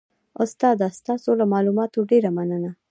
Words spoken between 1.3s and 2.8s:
له معلوماتو ډیره مننه